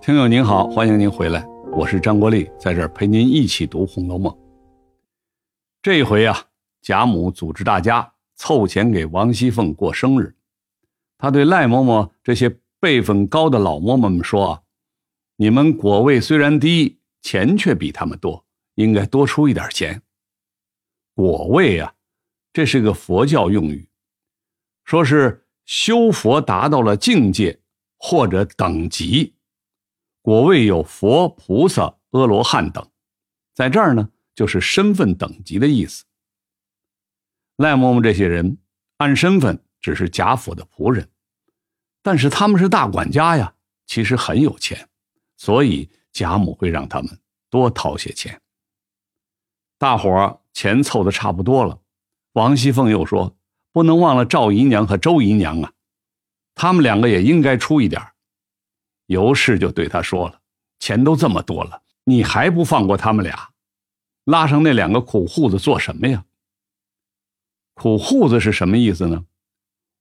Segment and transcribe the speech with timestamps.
[0.00, 4.32] 听友您好，欢迎您回来，我是张国立，在这儿陪您一起读《红楼梦》。
[5.82, 6.46] 这一回啊，
[6.80, 10.34] 贾母组织大家凑钱给王熙凤过生日，
[11.18, 14.62] 他对赖嬷嬷这些辈分高的老嬷嬷们说啊
[15.36, 18.46] ：“你们果位虽然低，钱却比他们多，
[18.76, 20.00] 应该多出一点钱。”
[21.14, 21.92] 果位啊，
[22.52, 23.88] 这是个佛教用语，
[24.84, 27.60] 说是修佛达到了境界
[27.98, 29.34] 或者等级。
[30.28, 32.86] 果位有佛、菩萨、阿罗汉等，
[33.54, 36.04] 在这儿呢，就是身份等级的意思。
[37.56, 38.58] 赖嬷嬷这些人
[38.98, 41.08] 按身份只是贾府的仆人，
[42.02, 43.54] 但是他们是大管家呀，
[43.86, 44.90] 其实很有钱，
[45.38, 48.38] 所以贾母会让他们多掏些钱。
[49.78, 51.80] 大伙儿钱凑的差不多了，
[52.34, 53.34] 王熙凤又说
[53.72, 55.72] ：“不能忘了赵姨娘和周姨娘啊，
[56.54, 58.02] 他们两个也应该出一点
[59.08, 60.38] 尤氏就对他说了
[60.78, 63.48] ：“钱都这么多了，你还不放过他们俩？
[64.24, 66.26] 拉上那两个苦户子做什么呀？”
[67.72, 69.24] 苦户子是什么意思呢？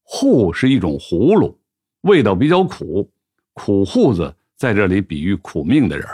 [0.03, 1.61] 户是一种葫芦，
[2.01, 3.09] 味道比较苦。
[3.53, 6.05] 苦户子在这里比喻苦命的人。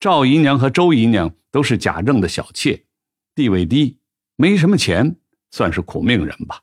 [0.00, 2.84] 赵姨娘和周姨娘都是贾政的小妾，
[3.36, 3.98] 地位低，
[4.34, 5.14] 没什么钱，
[5.52, 6.60] 算是苦命人吧。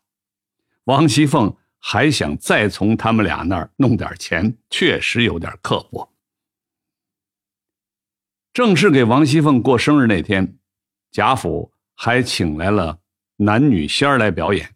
[0.84, 1.56] 王熙凤。
[1.88, 6.12] 还想再从他们俩那儿弄点钱，确实有点刻薄。
[8.52, 10.58] 正式给王熙凤过生日那天，
[11.12, 12.98] 贾府还请来了
[13.36, 14.74] 男女仙儿来表演。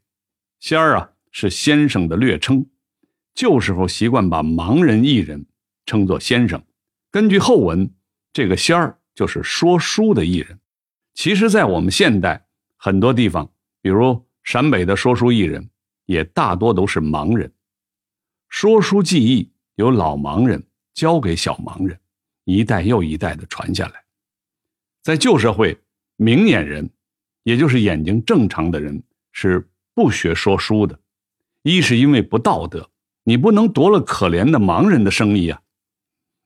[0.59, 2.69] 仙儿啊，是先生的略称，
[3.33, 5.47] 旧时候习惯把盲人艺人
[5.87, 6.63] 称作先生。
[7.09, 7.91] 根据后文，
[8.31, 10.59] 这个仙儿就是说书的艺人。
[11.15, 12.45] 其实，在我们现代
[12.77, 15.71] 很多地方，比如陕北的说书艺人。
[16.09, 17.53] 也大多都是盲人，
[18.47, 20.65] 说书技艺由老盲人
[20.95, 21.99] 教给小盲人，
[22.45, 24.03] 一代又一代的传下来。
[25.03, 25.77] 在旧社会，
[26.15, 26.89] 明眼人，
[27.43, 29.03] 也就是眼睛正常的人，
[29.33, 30.99] 是不学说书的。
[31.61, 32.89] 一是因为不道德，
[33.23, 35.59] 你不能夺了可怜的盲人的生意啊；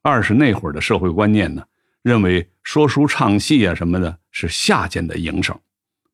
[0.02, 1.66] 二是那会儿的社会观念呢，
[2.02, 5.58] 认为说书唱戏啊什么的，是下贱的营生，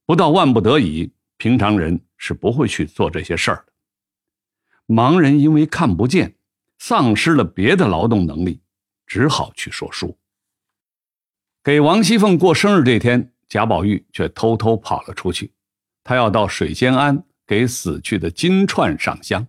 [0.05, 1.11] 不到万不得已。
[1.37, 3.73] 平常人是不会去做这些事儿的。
[4.85, 6.35] 盲人因为看不见，
[6.77, 8.61] 丧失了别的劳动能力，
[9.07, 10.19] 只好去说书。
[11.63, 15.53] 给王熙凤过生日这天，贾宝玉却偷偷跑了出去，
[16.03, 19.47] 他要到水仙庵给死去的金钏上香。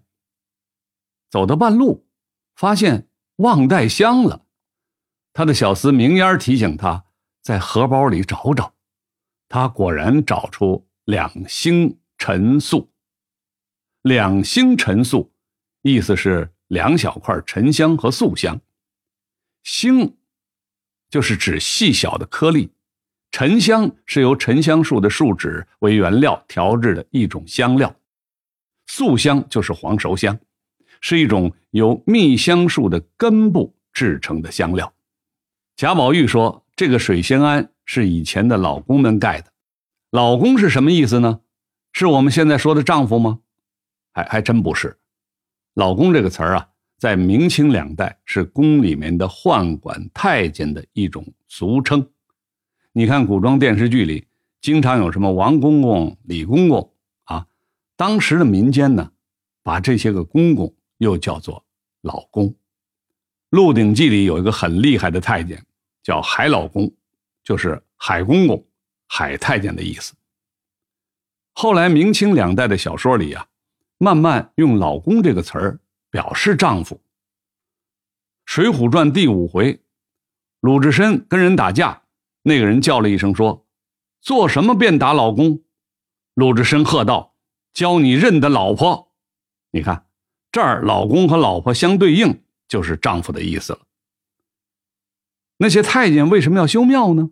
[1.29, 2.07] 走到半路，
[2.55, 4.47] 发现忘带香了，
[5.33, 7.05] 他的小厮明烟提醒他
[7.43, 8.75] 在荷包里找找，
[9.49, 10.87] 他果然找出。
[11.07, 12.91] 两星陈素，
[14.03, 15.33] 两星陈素，
[15.81, 18.61] 意思是两小块沉香和素香。
[19.63, 20.19] 星
[21.09, 22.71] 就是指细小的颗粒，
[23.33, 27.97] 沉香是由沉香树的树脂为原料调制的一种香料，
[28.87, 30.39] 素香就是黄熟香，
[31.01, 34.93] 是一种由蜜香树的根部制成的香料。
[35.75, 39.51] 贾宝玉说：“这个水仙庵是以前的老公们盖的。”
[40.13, 41.41] 老公是什么意思呢？
[41.93, 43.41] 是我们现在说的丈夫吗？
[44.13, 44.99] 还还真不是。
[45.75, 46.69] 老公这个词儿啊，
[46.99, 52.11] 在明清两代是宫里面的宦官太监的一种俗称。
[52.93, 54.27] 你看古装电视剧里，
[54.61, 56.93] 经常有什么王公公、李公公
[57.25, 57.47] 啊。
[57.97, 59.13] 当时的民间呢，
[59.63, 61.65] 把这些个公公又叫做
[62.01, 62.49] 老公。
[63.51, 65.65] 《鹿鼎记》里有一个很厉害的太监，
[66.03, 66.93] 叫海老公，
[67.43, 68.65] 就是海公公。
[69.13, 70.15] 海太监的意思。
[71.53, 73.49] 后来明清两代的小说里啊，
[73.99, 75.81] 慢慢用“老公”这个词儿
[76.11, 76.97] 表示丈夫。
[78.47, 79.83] 《水浒传》第五回，
[80.61, 82.03] 鲁智深跟人打架，
[82.43, 83.67] 那个人叫了一声说
[84.21, 85.63] ：“做什么便打老公？”
[86.35, 87.37] 鲁智深喝道
[87.75, 89.13] ：“教你认得老婆。”
[89.73, 90.07] 你看
[90.51, 93.81] 这儿，老公和老婆相对应，就是丈夫的意思了。
[95.59, 97.31] 那些太监为什么要修庙呢？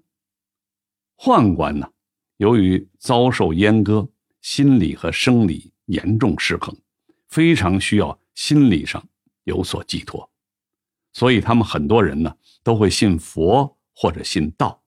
[1.16, 1.90] 宦官呢，
[2.36, 4.08] 由于遭受阉割，
[4.40, 6.76] 心理和生理严重失衡，
[7.28, 9.06] 非常需要心理上
[9.44, 10.30] 有所寄托，
[11.12, 14.82] 所以他们很多人呢都会信佛或者信道。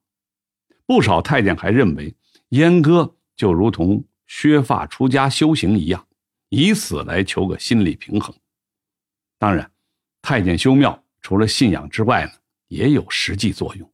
[0.86, 2.14] 不少太监还认为
[2.50, 6.06] 阉割就如同削发出家修行一样，
[6.48, 8.34] 以此来求个心理平衡。
[9.38, 9.70] 当然，
[10.20, 12.32] 太监修庙除了信仰之外呢，
[12.68, 13.92] 也有实际作用，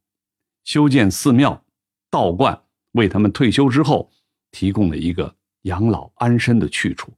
[0.65, 1.65] 修建寺庙。
[2.11, 2.59] 道观
[2.93, 4.11] 为他们退休之后
[4.51, 5.37] 提供了一个
[5.69, 7.13] 养老安身的去处。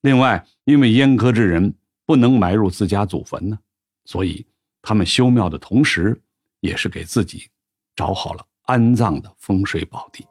[0.00, 1.72] 另外，因为阉割之人
[2.06, 3.58] 不能埋入自家祖坟呢，
[4.06, 4.44] 所以
[4.82, 6.20] 他们修庙的同时，
[6.60, 7.48] 也是给自己
[7.94, 10.26] 找好了安葬的风水宝地。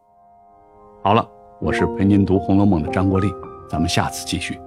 [1.03, 1.25] 好了，
[1.61, 3.31] 我是陪您读《红楼梦》的张国立，
[3.69, 4.59] 咱们下次继续。